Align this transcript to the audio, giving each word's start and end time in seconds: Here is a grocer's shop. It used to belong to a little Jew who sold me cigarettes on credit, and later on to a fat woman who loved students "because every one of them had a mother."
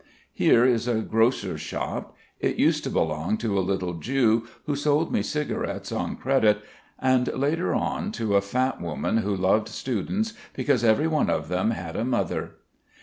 Here 0.33 0.65
is 0.65 0.87
a 0.87 1.01
grocer's 1.03 1.61
shop. 1.61 2.15
It 2.39 2.55
used 2.55 2.83
to 2.85 2.89
belong 2.89 3.37
to 3.37 3.59
a 3.59 3.61
little 3.61 3.93
Jew 3.93 4.47
who 4.65 4.75
sold 4.75 5.11
me 5.13 5.21
cigarettes 5.21 5.91
on 5.91 6.15
credit, 6.15 6.63
and 6.97 7.31
later 7.35 7.75
on 7.75 8.11
to 8.13 8.35
a 8.35 8.41
fat 8.41 8.81
woman 8.81 9.17
who 9.17 9.35
loved 9.35 9.67
students 9.69 10.33
"because 10.55 10.83
every 10.83 11.05
one 11.07 11.29
of 11.29 11.49
them 11.49 11.69
had 11.69 11.95
a 11.95 12.03
mother." 12.03 12.55